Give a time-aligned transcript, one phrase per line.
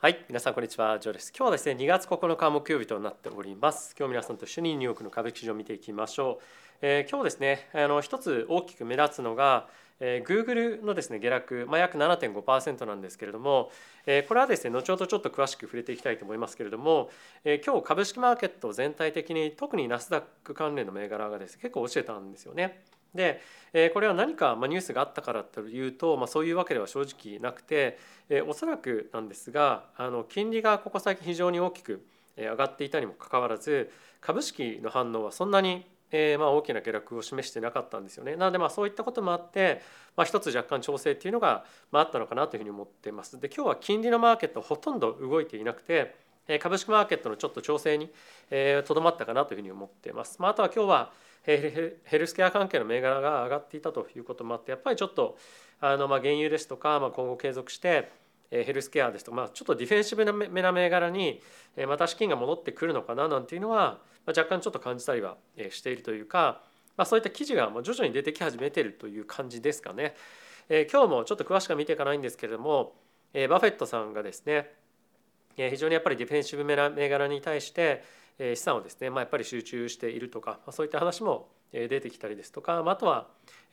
[0.00, 1.32] はい、皆さんこんにちは、ジョーです。
[1.36, 3.96] 今日はですね、2月9日木曜日となっております。
[3.98, 6.44] 今日皆さんと一緒にニューヨークの株式市場を見ていきましょう。
[6.82, 9.66] えー今日ですね、あの一つ大きく目立つのが、
[9.98, 13.72] えー、Google のですね下落、まあ、約7.5%なんですけれども、
[14.06, 17.10] えーこれはですね後ほどちょっと詳しく触れていきたいと思いますけれども、
[17.42, 22.84] えー今日株式マーケット全体的に特にナスダック関連の銘柄がですね結構落ちてたんですよね。
[23.14, 23.40] で、
[23.92, 27.98] これは何かニュースがあったからというと、まあ、そういうわけでは正直なくて、
[28.28, 32.04] えーおそらくなんですがあの金利がここ最近非常に大きく
[32.36, 33.90] 上がっていたにもかかわらず
[34.20, 38.36] 株式の反応はそんなにえーまあ大きな下落を示してなかったんですよね。
[38.36, 39.82] なのでまあそういったこともあって、
[40.16, 43.38] まあ、一つ若干調整っていうのがまああったのかなというふうに思っています。
[43.40, 46.14] で今日は金利のマーケットほとんど動いていなくて
[46.58, 48.10] 株式マーケットのちょっと調整に
[48.50, 50.40] えーとどまったかなというふうに思っています。
[50.40, 51.12] まあ、あとは今日は
[51.46, 55.36] えヘルスケア関係の銘柄が上がっていたということもあってやっぱりちょっと
[55.80, 58.10] あのまあ原油ですとか、まあ、今後継続して
[58.50, 61.40] えヘルスケアですとか、まあ、ちょっとディフェンシブなめな銘柄に
[61.76, 66.62] えまた資金が戻ってくるのかななんていうのは、ま、若干ちょっと感じたりはえしているというか、
[66.96, 70.14] まあ、そういった記事が徐々に出てき始めているという感じですかね。
[70.70, 72.94] え今日もちょっと詳しくは見ていかないんですけれども、
[73.32, 74.70] えバフェットさんがですね
[75.70, 78.04] 非常にやっぱりディフェンシブ銘柄に対して
[78.38, 83.26] 資産をですね、まあ、やっぱり集中しているとか、ま、そういった話も出てきたりですとか、まあ、とは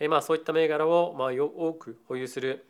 [0.10, 2.66] まそういった銘柄をまあよ多く保有する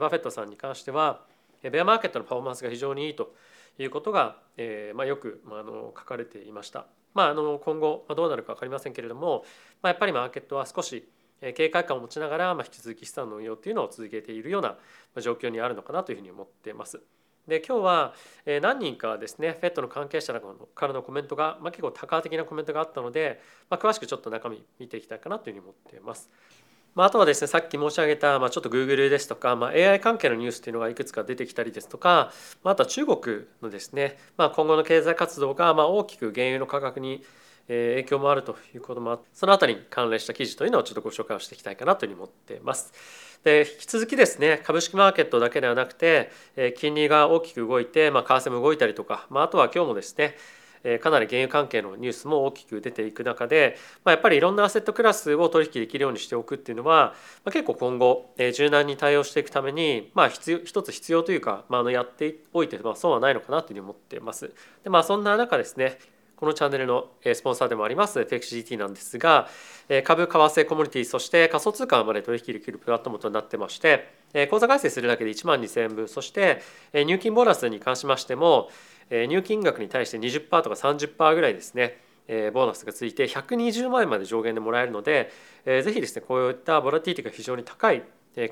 [0.00, 1.22] バフェットさんに関しては
[1.62, 3.34] ベアマーケットのパフォーマンスが非常にいいと
[3.78, 6.86] いうことがえまよくまあの書かれていました。
[7.14, 9.44] まあ、あの今後どうなるか分かりませんけれども、
[9.80, 11.08] まあ、やっぱりマーケットは少し
[11.54, 14.76] 警戒感を持ちながら、ま、引き続き資産の運用っていうのを続けているような
[15.22, 17.00] 状況にあるのかなというふうに思っています。
[17.46, 18.14] で今日は
[18.60, 26.28] 何人かですね FED の関係者からのコメントが、まあ、結構多感的なコメントがあったので、まあ、詳しくちょっと中身見ていきたいかなというふうに思っています。
[26.96, 32.32] まあ、あとはですねさっき申し上げた、まあ、ちょっと Google ですとか、まあ、AI 関係のニュースっていうのがいくつか出てきたりですとか、
[32.64, 37.22] まあ、あとは中国のですね、まあ、今後の経済活動がまあ大きく原油の価格に
[37.68, 42.92] 影響もあるということもあってそのあたりに関連した記事というのをちょっとご紹介をしていきたいかなというふうに思っています。
[43.46, 46.32] で引き続きですね株式マーケットだけではなくて、
[46.78, 50.34] 金利が大きく動いて、まあ、為替も動いたりとか、まあ、あとは今日もですね
[50.98, 57.14] かなり原油関係のニュースも大きく出ていく中で、まあ、やっぱりいろんなアセットクラスを取引できるようにしておくっていうのは、
[57.44, 64.52] まあ、結構今後、柔軟に対応していくために、まあ、必要一つ必要というか、まあ、のやっておいて、ま、損はないのかなというふうに思っています。
[64.82, 65.98] でまあ、そんな中ですね
[66.36, 69.48] このチャンネルのスポンサーでもあります FXGT なんですが
[70.04, 74.10] 株、為替、コモディティそして仮想通貨まで取引できるプラットフォームとなってまして
[74.50, 76.60] 口座開設するだけで1万2000円分そして
[76.92, 78.68] 入金ボーナスに関しましても
[79.10, 81.98] 入金額に対して20%とか30%ぐらいですね
[82.28, 85.30] ボーナスがついて120万円まで上限でもらえるので
[85.64, 88.02] ぜひですねこういったボラティティが非常に高い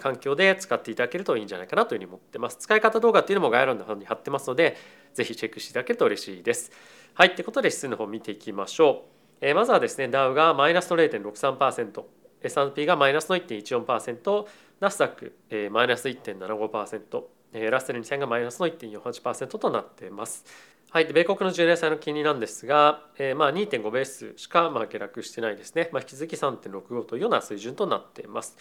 [0.00, 2.56] 環境で使っていただけるといいんじゃないかなというふうに思ってます。
[2.58, 4.78] 使い方動画っていうのも概要欄の方に貼ってますので
[5.12, 6.72] ぜひチェックしていただけると嬉しいです。
[7.16, 9.36] はい、ということで指数の方見ていきましょう。
[9.41, 12.02] えーまずはですね、ダウがマイナスの0.63%、
[12.42, 14.47] S&P がマイナスの1.14%、
[14.80, 20.44] ナスダック、えーマイナス1.75%、えーラッセル2000がマイナスの1.48%となっています。
[20.91, 28.56] はい、米国の10年債の金利なんですが、えーまあ、2.5ベースしかまあ下落してないですね、まあ、引き続き3.65というような水準となっています。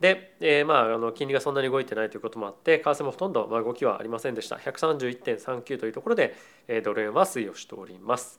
[0.00, 6.34] で、えーまあ、あの金利がそんなに動いてないということもあって為替もほとんどまあ動きはありませんでした131.39というところで、
[6.66, 8.38] えードル円は推移をしております。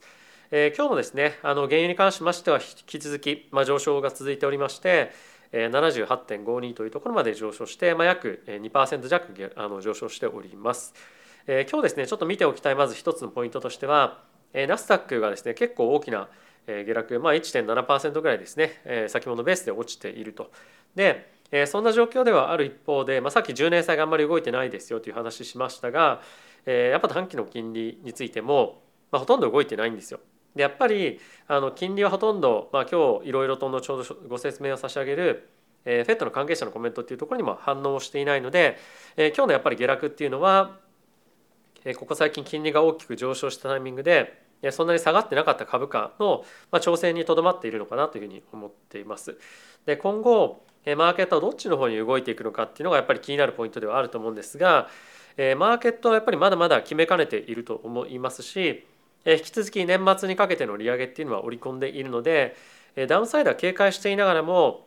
[0.50, 5.12] えー今日もですねあの原油に関しましては引き続き、まあ、上昇が続いておりまして
[5.52, 10.94] えー78.52というところまで上昇して、まあ、約2%弱あの上昇しております。
[11.46, 14.22] えー今日ですねちょっと見ておきたいまず一つのポイントとしては、
[14.52, 16.28] えーナスダックがですね結構大きな
[16.66, 20.50] 下落、まあ、1.7%ぐらいですね、えー先物ベースで落ちていると。
[20.94, 26.20] で、えそんな状況ではある一方で、まあ、さっき10年債があんまり動いてないですよという話しましたが、
[26.66, 28.82] えやっぱ短期の金利についても、
[29.12, 30.18] まあ、ほとんど動いてないんですよ。
[30.56, 35.48] でやっぱりあの金利はほとんど、まあ、今日いろいろと後ほどご説明を差し上げる
[35.84, 38.78] えー、FED の関係者のコメントっていうところにも反応していないので、
[39.16, 40.78] えー今日のやっぱり下落っていうのは、
[41.84, 49.36] えーここ最近金利が大きく上昇したタイミングでそんなに下がってなかった株価の、まあ、調整にとどまっているのかなというふうに思っています。
[49.84, 50.64] で今後
[50.96, 54.88] マーケットはどっちの方に動いていくのかっていうのがやっぱり気になるポイントではあると思うんですが、
[55.36, 58.86] マーケットはやっぱりまだまだ決めかねていると思いますし、
[59.24, 62.56] 引き続き年末にかけての利上げっていうのは織り込んでいるので、
[63.08, 64.86] ダウンサイドは警戒していながらも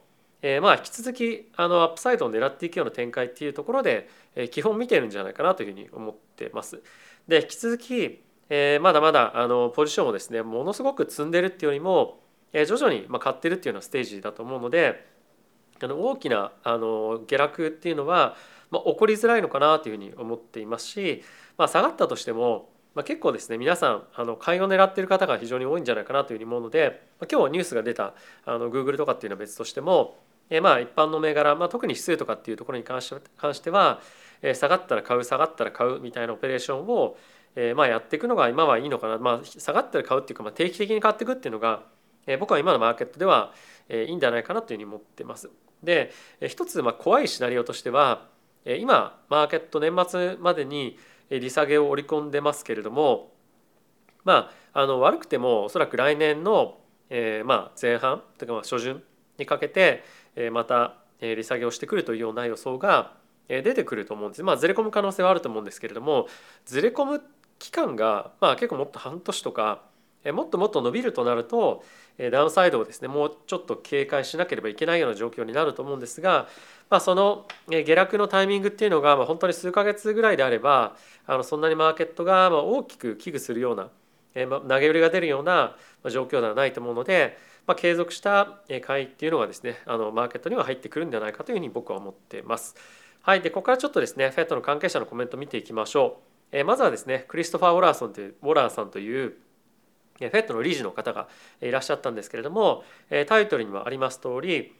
[0.61, 4.07] まあ引き続きあのアップサイドを狙っていくような展開っていうところで、
[4.51, 6.81] 基本見てるんじゃないかなというふうに思ってます。
[7.27, 12.19] で引き続き、えまだまだあのポジションをですねものすごく積んでるっていうよりも、
[12.53, 15.16] え徐々にまあ買ってるっていうようなステージだと思うので
[15.81, 18.35] あの大きなあの下落っていうのは、
[18.71, 21.24] まあ、起こりづらいのかなというふうに思っていますし、
[21.57, 28.13] まあ、下がったとしても、まあ、結構ですね皆さんあの買いを狙っている方が非常に多いんじゃないかなというふうに思うので、まあ、今日ニュースが出た
[28.45, 30.18] あの Google とかっていうのは別としても、
[30.50, 34.01] え、まあ一般の銘柄、まあ、特に指数とかっていうところに関して関しては、
[34.41, 37.18] え、下がったら買う下がったら買うみたいなオペレーションを、
[37.56, 41.83] え、まあやっていくのが今はいいのかな、まあ、下がったら買うっていうか、まあ、定期的に買っていくっていうのが、
[42.25, 43.53] え、僕は今のマーケットでは、
[43.89, 45.50] え、いいんじゃないかなというふうに思ってます。
[45.83, 46.12] で、
[46.47, 48.27] 一つまあ怖いシナリオとしては、
[48.65, 50.97] 今マーケット年末までに
[51.29, 53.31] 利下げを織り込んでますけれども
[54.25, 56.77] まああの悪くてもおそらく来年の、
[57.09, 59.01] えー、まあ前半というかまあ初旬
[59.38, 60.03] にかけて、
[60.51, 63.13] また利下げをしてくるというような予想が
[63.47, 64.44] 出てくると思うんです。
[64.44, 66.27] まあずれ込む可能性はあると思うんですけれども
[66.65, 67.24] ずれ込む
[67.59, 69.81] 期間が、まあ、結構もっと半年とか
[70.31, 71.83] もっともっと伸びるとなると
[72.31, 76.47] ダウンサイドをですねもうちょっと警戒しなければいけないような状況になると思うんですが、
[76.89, 80.95] まあ、その下落のタイミングっていうのが本当に数ヶ月ぐらいであれば
[81.25, 83.89] あのそんなにマーケットが大きく危惧するような
[84.35, 85.75] 投げ売りが出るような
[86.09, 92.75] 状況ではないと思うので、まあ、継続した買いっていうのがですねあのマーケットには入ってくるんじゃないかというふうに僕は思っています。
[93.21, 96.38] はい、でここからちょっとですね FED の関係者のコメント見ていきましょう。
[96.51, 99.35] えまずはですねクリストファー・ウォラソンというウォラーさんという
[100.19, 101.27] フェットの理事の方が
[101.61, 102.83] いらっしゃったんですけれども
[103.27, 104.73] タイトルにもあります通り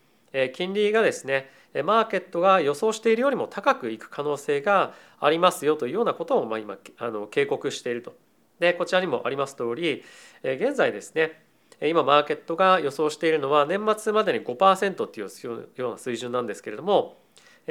[0.54, 1.50] 金利がですね
[1.84, 8.16] マーケットが予想しているよりも高くいく可能性がありますよというようなことをま今あの警告していると。
[8.60, 10.04] でこちらにもあります通り
[10.44, 11.44] 現在ですね
[11.82, 17.18] 今マーケットが予想しているのは年末までに5%っていうような水準なんですけれども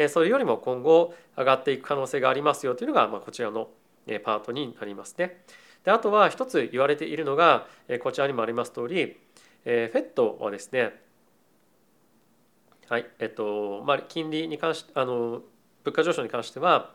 [0.09, 3.69] それよりも今後上がっていく可能性がありますよというのがこちらの
[4.23, 5.43] パートになりますね。
[5.87, 7.67] であとは一つ言われているのが
[8.03, 9.17] こちらにもあります通り
[9.65, 10.93] FED はですね
[12.89, 15.43] はいえっとまあ金利に関しあの
[15.85, 16.91] 物価上昇に関しては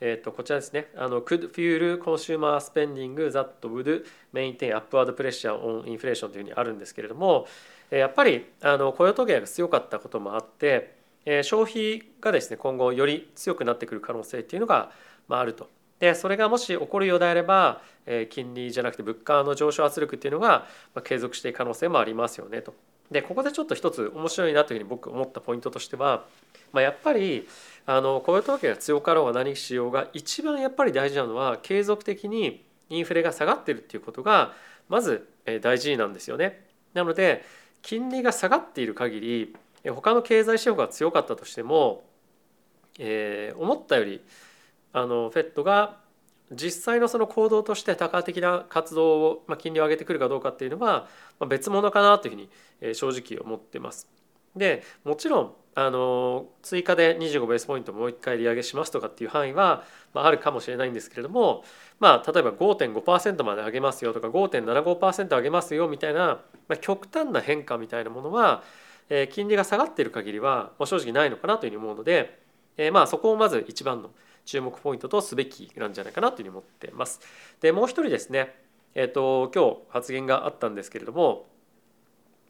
[0.00, 4.04] えっとこちらですねあの could fuel consumer spending that would
[4.34, 7.46] maintain upward pressure on inflation というふうにあるんですけれども
[7.90, 10.96] やっぱりあの雇用統計が強かったこともあって
[11.42, 14.90] 消費がですね今後より強くなってくる可能性っていうのが
[15.28, 15.70] あると。
[16.02, 17.80] でそれがもし起こるようであれば
[18.28, 20.66] 金利じゃなくて物価の上昇圧力っていうのが
[21.04, 22.74] 継続していく可能性もありますよねと。
[23.12, 26.24] でここでちょっと一つ面白いなというふうに僕思ったポイントとしては、
[26.72, 27.46] まあ、やっぱり
[27.86, 34.54] あの雇用統計が強かろうが何しようが一番やっぱり大事なのは継続的にインフレが下がってるっていうことが
[34.88, 35.28] まず
[35.60, 36.66] 大事なんですよね。
[36.94, 37.44] なので
[37.80, 39.54] 金利が下がっている限り
[39.88, 42.02] 他の経済指標が強かったとしても、
[42.98, 44.20] えー、思ったより
[44.92, 45.98] あのフェットが
[46.52, 51.08] 実際のその行動として多価的な活動を、まあ、金利を上げてくるかどうかっていうのは、
[51.40, 52.50] まあ、別物かなというふうに、
[52.80, 54.08] えー、正直思ってます。
[54.54, 61.64] でもちろんあの追加で25ベースポイントもう一回利上げしますとかっていう範囲は、まあ、あるかもしれないんですけれども、
[61.98, 68.62] まあ、例えば5.5%まで上げますよとか5.75%上げますよみたいな、まあ、極端な変化みたいなものは、
[69.08, 72.38] えー、金利が下がっている限りは、まあ、正直ないのかなというふうに思うので、
[72.76, 74.10] えー、まあそこをまず一番の
[74.44, 77.20] 注目ポイントとすべきなんじゃないかなというふうに思ってます。
[77.60, 78.54] でもう一人ですね、
[78.94, 81.46] えーと、今日発言があったんですけれども、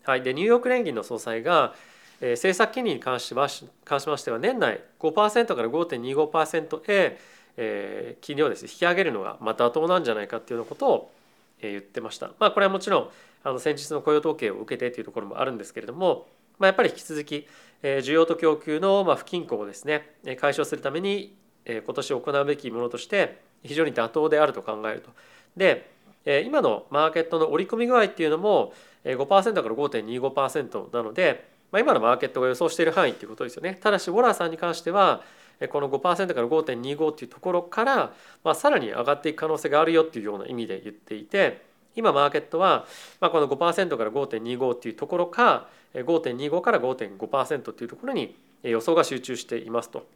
[0.05, 1.75] はい、でニューヨーク連銀の総裁が、
[2.21, 7.19] えー、政策金利に関しまし関しましては年内5%から5.25%へ、
[7.57, 11.13] えー、金利をですね引き上げるのがまた妥当なんじゃないかっていうようなことを、
[11.61, 12.31] えー、言ってました。
[12.39, 13.09] まあ、これはもちろん
[13.45, 16.27] あの先日の雇用統計を受けてというところもあるんですけれども、
[16.59, 17.47] まあ、やっぱり引き続き、
[17.83, 25.11] えー、需要と供給のまあ不均衡をですね解消するために今年行うべきものとして非常に妥当であると考えると。
[25.57, 25.91] で
[26.25, 28.73] 今のマーケットの織り込み具合っていうのも
[29.05, 33.79] 5%から5.25%なので、まあ、今のマーケットが予想している範囲っていうことですよね。
[33.81, 35.23] ただしウォラーさんに関しては
[35.71, 38.13] この5%から5.25っていうところから、
[38.45, 41.63] まあ、さらに上がっていく可能性があるよっていうような意味で言っていて
[41.95, 42.87] 今マーケットは、
[43.21, 50.07] まあ、この5%から5.25っていうところか5.25から5.5%っていうところに予想が集中していますと。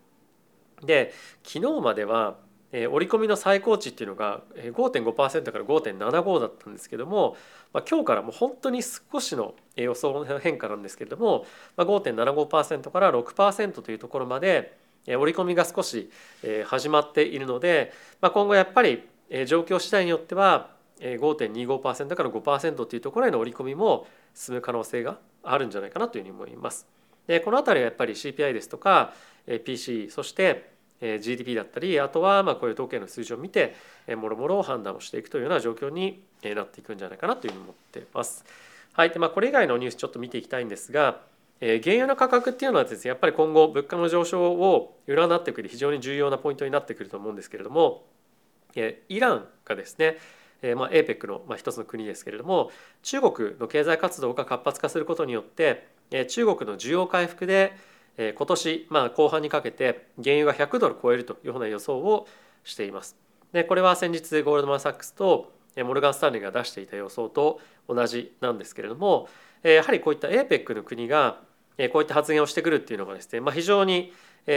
[0.83, 1.13] で
[1.45, 2.37] 昨日までは
[2.73, 7.37] 織り込みの最高値っていうのが5.5%から5.75だったんですけども、
[7.73, 16.11] まあ、今日からもう本当に少しの予想の変化なんですけれども、まあ、5.75%から6%というところまで織り込みが少し
[16.67, 19.09] 始まっているので、まあ、今後やっぱり
[19.47, 26.87] 状況次第によっては5.25%から5%というところへの織り込みも進む可能性があるんじゃないかなというふうに思います。
[27.27, 29.13] でこの辺りはやっぱり CPI ですとか
[29.47, 33.77] PC そして GDP だったりあとはまあこういう統計の数字を見て
[34.17, 38.45] もろもろ判断をしていくというような状況になっていくんじゃないかなというふうに思っています。
[38.93, 41.21] はいでまあ、これ以外のニュースちょっと見ていきたいんですが
[41.61, 48.05] 原油の価格っていうのはですねやっぱり今後物価の上昇を占ってくる非常に重要なポイントになってくると思うんですけれども、
[48.75, 50.17] イランがですね
[50.75, 52.71] まあ、APEC の、まあ、一つの国ですけれども
[53.03, 55.87] 中国の経済活動が活発化することによって、
[56.29, 57.77] 中国の需要回復で、
[58.19, 62.27] え、今年、まあ、後半にかけて原油が100ドル超えるというような予想を
[62.65, 63.17] しています。
[63.53, 69.29] でこれは先日ゴールドマン・サックスとモルガン・スタンレーが出していた予想と同じなんですけれども
[69.63, 71.41] やはりこういった APEC の国が
[71.93, 74.13] こういった発言をしてくるっていうのがですね、まあ、非常に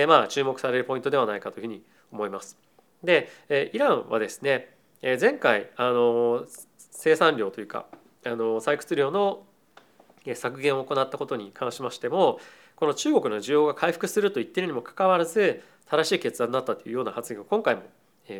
[0.07, 2.57] まあ注目されるポイントではないかというふうに思います。
[3.03, 3.29] で
[3.73, 6.45] イランはですね前回あの
[6.77, 7.85] 生産量というか
[8.25, 9.43] あの採掘量の
[10.33, 12.39] 削減を行ったことに関しましても
[12.79, 17.81] この中国の需要が回復すると言っているにもかかわらず正しい決断だったというような発言を今回も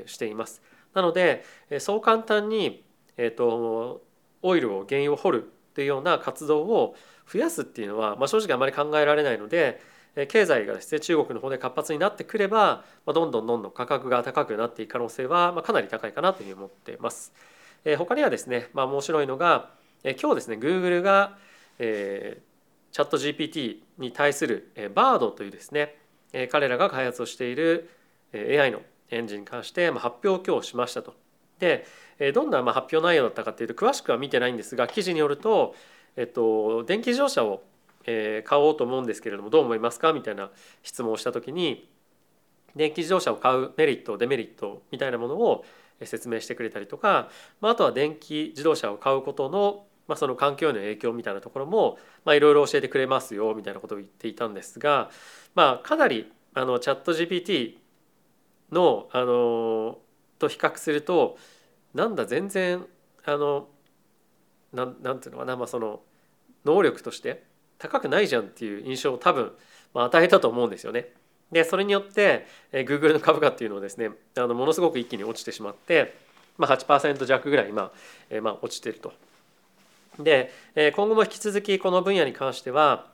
[0.06, 0.62] しています。
[0.94, 1.44] なので
[1.80, 2.86] そう簡単に、
[3.18, 4.02] えーと、
[4.42, 6.96] オイルを原油を掘るというような活動を
[7.30, 9.82] 増やすっていうのは、まあ、正直あまり考えられないので
[10.30, 17.34] 経済がですね中国の方で活発になってくれば、まあ、どんどんどんどん価格が高くなっていく可能性は、まあ、かなり高いかなというふうに思っています。
[17.84, 19.72] えー、他にはですね、まあ、面白いのが、
[20.06, 21.38] えー、今日ですね Google が、
[21.78, 22.49] えー、
[22.92, 25.96] チャット GPT に対する、BARD というですね、
[26.52, 27.90] 彼らが開発をしている、
[28.34, 31.16] AI のエンジンに関して、発表を今日しましたと。
[31.60, 31.86] で
[32.34, 35.76] どんな発表内容だったかというと詳しくは見てないんですが記事によると、
[36.16, 37.64] えっと、電気自動車を
[38.06, 40.50] 買おうと思うんですけれどもどう思いますかみたいな
[40.84, 41.90] 質問をした時に
[42.76, 45.66] 電気自動車を買うメリットデメリットみたいなものを
[46.04, 47.30] 説明してくれたりとか、
[47.62, 55.12] まあ、あとは電気自動車を買うことの、まあ、その環境への影響みたいなところもいろいろ教えてくれますよみたいなことを言っていたんですが、
[55.54, 57.76] まあ、かなりあのチャット GPT
[58.72, 60.00] のあの
[60.40, 61.38] と比較すると
[61.94, 62.84] なんだ全然
[63.24, 63.68] あの
[64.74, 66.02] なんなんていうのかな、まあ、その
[66.66, 67.44] 能力として
[67.78, 69.52] 高くないじゃんっていう印象を多分
[69.94, 71.14] まあ与えたと思うんですよね。
[71.52, 76.16] でそれによって、えー、Google の株価っていうのはですねあのものすごく一気に落ちてしまって、
[76.58, 77.92] まあ、8%弱ぐらい今、
[78.32, 79.14] えー、まあ、落ちてると。
[80.24, 80.52] で、
[80.96, 83.08] 今後も引き続きこの分野に関しては、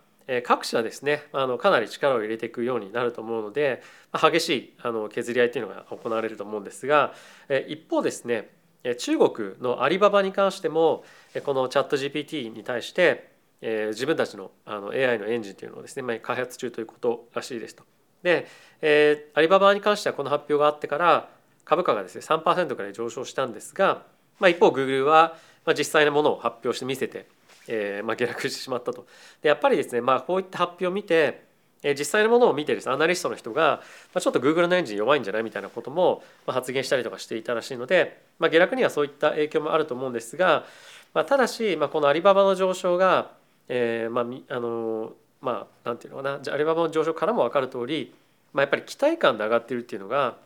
[0.43, 3.83] 各社ですねあのかなり力を入れていくようになると思うので、
[4.13, 7.13] 激しいあの削り合いっていうのが行われると思うんですが、
[7.67, 8.49] 一方ですね
[8.97, 11.03] 中国のアリババに関しても
[11.43, 17.83] このチャット GPT に対して、自分たちのあの AI のエンジンというのをですね、開発中ということらしいですと。
[18.23, 18.47] で、
[19.35, 21.29] アリババに関してはこの発表があってから
[21.63, 24.03] 株価がですね3%くらい上昇したんですが、
[24.39, 25.35] まあ、一方グーグルは
[25.65, 27.27] グルは実際のものを発表して見せて、
[27.67, 29.05] えーまあ、下落してしまったと。
[29.41, 31.43] でやっぱりですね、まあ、こういった発表を見て
[31.83, 33.81] 実際のものを見てです、ね、アナリストの人が、
[34.13, 40.65] まあ、ちょっと Google のエンジン弱いんじゃないみたいなことも、まあ、発言したりとかしていたらしいので、まあ、下落にはそういった影響もあると思うんですが、
[41.13, 43.31] まあ、ただし、まあ、このアリババの上昇が
[43.67, 48.13] えー、まああのまあなんていうのかなじゃアリババの上昇からも分かる通り、
[48.53, 50.37] まあ、やっぱり期待感で上がってるっていうのが、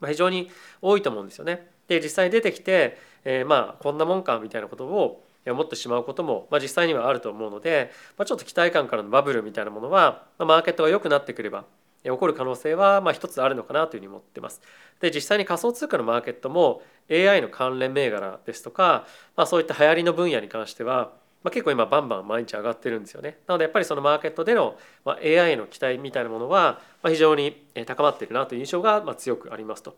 [0.00, 1.68] まあ、非常に多いと思うんですよね。
[1.88, 11.64] で実際出てきて、えー、まあこんなもんかみたいなことを思ってしまうことも、まあ、実際にはあると思うので、まあ、ちょっと期待感からのバブルみたいなものは、まあ、マーケットが良くなってくれば
[12.04, 14.60] 起こる可能性はまあ一つあるのかなというふうに思ってます。
[15.00, 21.10] で実際に仮想通貨のマーケットも AI の関連銘柄ですとか、まあ、そういった流行りの分野に関しては
[21.42, 23.38] まあ、結構今バンバン毎日上がってるんですよね。
[23.46, 29.96] なのでやっぱりそのマーケットでの AI の期待みたいなものは非常に高まっているなという印象が強くありますと。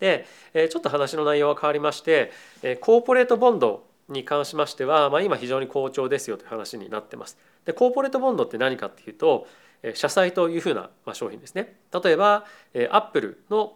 [0.00, 2.32] でちょっと話の内容は変わりまして
[2.80, 7.38] コーポレートボンドに関しましては、まあ、今非常に好調ですよという話になってます。
[7.64, 9.46] でコーポレートボンドって何かっていうと
[9.94, 11.76] 社債というふうな商品ですね。
[11.92, 12.44] 例えば
[12.90, 13.74] アップルの、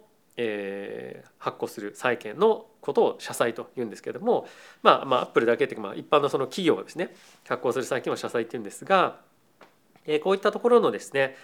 [1.38, 4.46] 発行する債券のことを社債というんですけれども
[4.82, 7.14] まあまあアップルだけっていうか、まあ、一般のその企業がですね
[7.46, 9.18] 発行する債券を社債っていうんですが、
[10.22, 11.36] こういったところのですね、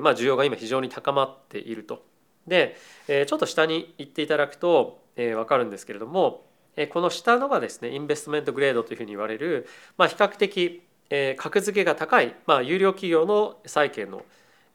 [0.00, 2.04] まあ需要が今非常に高まっていると。
[2.46, 2.76] で、
[3.08, 6.44] えー、ちょっと下に行っていただくと、えー、分かるんですけれども、
[6.76, 14.22] えー、この下のがですねインベストメントグレードというふうに言われる、まあ、比較的、えー、格付けが高い、まあ、有料企業の債券の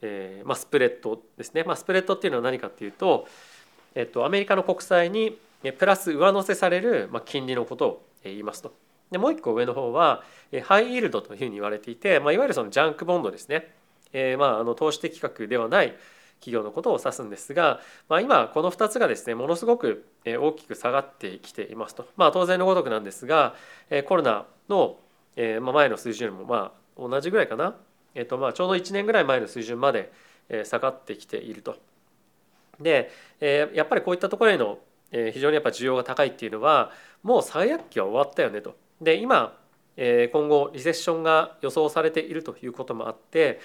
[0.02, 3.28] えーまあ、スプレッドですね、まあ、スプレッドっていうのは何かっていうと、
[3.96, 5.38] えっと、アメリカの国債に
[5.78, 8.74] プラス上乗せされる、まあ、金利のことを言いますと。
[9.12, 10.24] でもう一個上の方は
[10.64, 13.74] ハイイールドというふうに言われていて、まあ、いわゆるそのジャンクボンドですね、
[14.14, 15.94] えー、まああの投資的価ではない
[16.42, 17.80] 企業のことを指すんですが、
[18.10, 23.56] まあ、今この2つがですねものすごく大きく下がってきていますと、まあ、当然のごとくなんですが
[24.08, 24.98] コロナの
[25.38, 27.76] 前の水準よりもまあ同じぐらいかな
[28.14, 30.12] えっとまあ、ちょうど1年ぐらい前の水準まで
[30.66, 31.78] 下がってきていると。
[32.80, 33.10] で
[33.74, 34.80] やっぱりこういったところへの
[35.12, 36.92] 非常にやっぱ需要が高いっていうのは
[37.24, 38.76] もう最悪期は終わったよねと。
[39.00, 39.58] で今
[39.98, 43.60] 今後リセッションが予想されているということもあって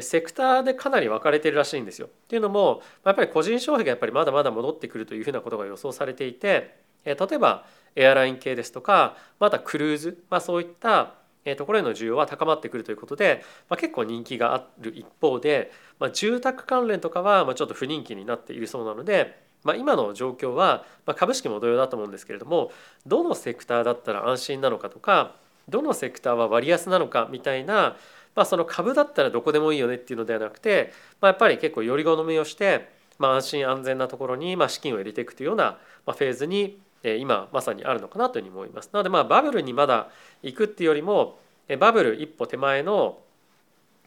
[0.00, 2.06] セクターでかなり分かれてるらしいんですよ。
[2.06, 7.64] っていうのもやっぱり個人消費がやっぱりまだまだ戻ってくるというふうなことが予想されていて例えば
[7.96, 11.14] エアライン系ですとかまたクルーズ、まあ、そういった
[11.56, 22.70] ところへの需要は高まってくるということで、まあ、結構人気がある一方で、まあ、住宅関連とかはちょっと不人気になっているそうなので、まあ、今の状況は、ま、株式も同様だと思うんですけれども
[23.06, 25.34] どのセクターだったら安心なのかとか
[25.68, 27.96] どのセクターは割安なのかみたいな
[28.34, 38.90] まあ、その株だったらどこでもいいよねっていうのではなくて、まあ、やっぱり結構より好みをして、まあ、安心安全なところにまあ資金を入れていくというようなフェーズに今まさにあるのかなというふうに思います。
[38.92, 40.10] なのでまあバブルにまだ
[40.42, 41.38] 行くっていうよりも
[41.78, 43.18] バブル一歩手前の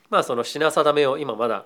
[0.09, 1.65] まあその品定めを今まだ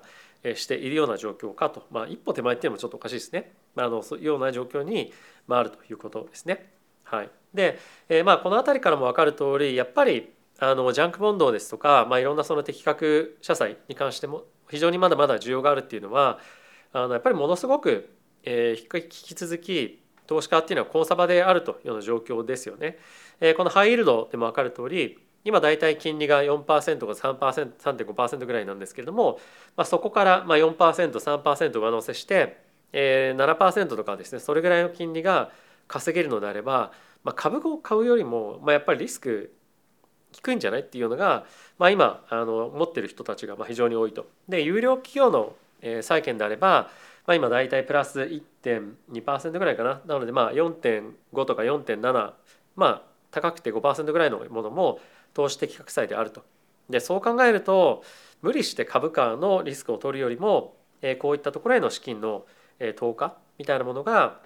[0.56, 3.52] しているような状況かと、まあ、一歩手前っていうのもちょっとおかしいですね。
[3.76, 5.12] まあ、あのそういうような状況に
[5.50, 6.70] あるということですね。
[7.04, 16.40] はい、で、えー、まあこの辺りからも分かる通りやっぱりあのジャンクボンドですとか、まあ、いろんなその適格社債に関しても非常にまだまだ需要があるっていうのは
[16.94, 18.10] あのやっぱりものすごく、
[18.44, 22.98] えー、引き続き投資家っていうのはコンサバであるというような状況ですよね。
[23.40, 29.40] えー、このハイイールドでも分かる通り今大体金利が4%か 3%3.5% ぐらいなんですけれども、
[29.78, 32.62] まあ、そこからまあ 4%3% 上乗せして、
[32.92, 35.52] えー、7%とかですねそれぐらいの金利が
[35.88, 36.92] 稼げるのであれば、
[37.24, 39.54] まあ、株を買うよりも、まあ、やっぱりリスク
[40.38, 41.46] 低いんじゃないっていうのが、
[41.80, 44.28] まあ、今あの持ってる人たちが非常に多いと。
[44.48, 45.56] で有料企業の
[46.02, 46.90] 債券であれば、
[47.26, 52.34] まあ、今大体プラス1.2%ぐらいかななのでまあ4.5とか4.7
[52.76, 53.02] まあ
[53.32, 55.00] 高くて5%ぐらいのものも
[55.34, 56.44] 投資的格債であると。
[56.90, 58.04] でそう考えると
[58.42, 60.76] 無理して株価のリスクを取るよりも
[61.20, 62.46] こういったところへの資金の
[62.96, 64.40] 投下みたいなものが、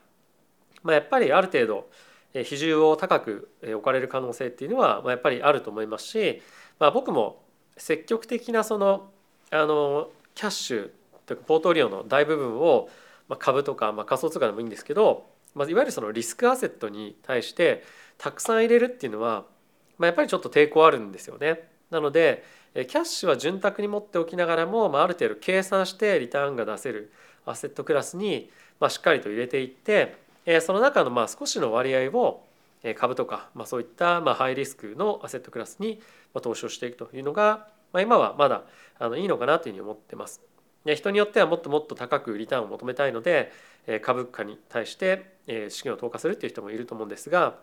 [0.83, 1.89] まあ、やっぱりある程度
[2.33, 6.41] 比重を高く置かれる可能性っていうのはやっぱりあると思いますし、
[6.79, 7.41] まあ、僕も
[7.77, 9.11] 積極的なその
[9.49, 10.89] あのキャッシュ
[11.25, 12.89] というかポートリオの大部分を
[13.39, 17.83] 株とか、まあ、仮想通貨でもいいんですけど、まあ、いわゆるそのリスクアセットに対して
[18.17, 19.45] たくさん入れるっていうのは、
[19.97, 21.67] まあ、やっぱりちょっと抵抗あるんですよね。
[21.89, 27.11] なのでキャッシュは潤沢に持っておきながらも、まあ、ある程度計算してリターンが出せる
[27.45, 30.15] アセットクラスに、まあ、しっかりと入れていって
[30.61, 32.45] その中のまあ少しの割合を
[32.95, 36.01] 株とか、まあ、そういったまあハイリスクのアセットクラスに
[36.41, 38.63] 投資をしていくというのが、まあ、今はまだ
[38.99, 40.41] あのいいのかなというふうに思ってます。
[40.85, 43.51] 人によってはもっともっと高くリターンを求めたいので
[44.01, 45.35] 株価に対して
[45.69, 47.59] 資金を投下するっていう人もいると思うんですが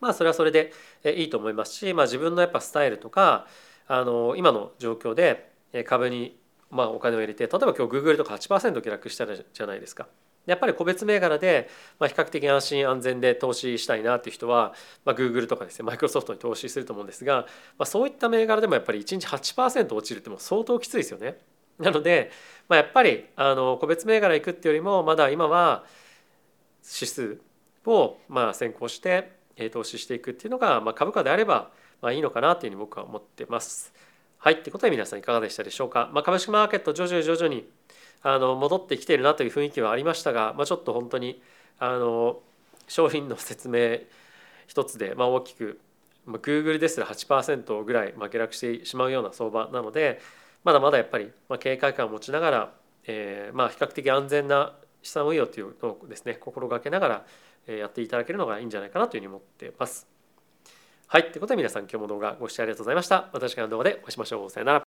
[0.00, 0.72] まあそれはそれで
[1.04, 3.46] いいと思いますし、まあ、自分のやっぱスタイルとか
[3.88, 5.50] あの今の状況で
[5.86, 6.38] 株に
[6.70, 10.06] まあお金を入れて例えば今日 Google とか8%下落したじゃないですか。
[10.46, 14.74] やっぱり個別銘柄で、まあ、比較的安心安全で投資したいなっていう人は、
[15.04, 17.46] まあ、Google とかですねマイクロソフトに投資すると思うんですが、
[17.78, 21.38] まあ、そういった銘柄でもやっぱり1日8%落ちるっても相当きついですよね。
[21.78, 22.30] なので、
[22.68, 25.84] まあ、やっぱりあの個別銘柄行くっていうよりもまだ今は
[26.84, 27.40] 指数
[27.86, 29.32] をまあ先行して
[29.72, 33.92] 投資していくっていうのが、まあ、株価であればまあいいのかなというふうに僕は思ってます。
[34.38, 36.10] はい、ということで皆さんいかがでしたでしょうか。
[36.12, 37.68] まあ、株式マーケット徐々に徐々に
[38.22, 41.42] あの戻ってきてるなという雰囲気はありましたが、まあ、ちょっと本当に
[41.78, 42.40] あの
[42.88, 43.98] 商品の説明
[44.66, 45.80] 一つで、まあ、大きく、
[46.26, 50.20] まあ、Google ですら8%ぐらい、まあ、下落してしまうような相場なので
[50.64, 52.72] まだまだやっぱり、まあ、警戒感を持ちながら、
[53.06, 57.26] えーまあ、比較的安全な資産運用というのをですね心がけながら
[57.66, 60.06] やっていただけるのがいいんじゃないかなというふうに思っています。
[61.06, 61.24] はい。
[61.24, 63.28] ということで皆さん今日も動画ご視聴ありがとうございました。
[63.32, 64.50] また次回の動画でお会いしましょう。
[64.50, 64.91] さよなら。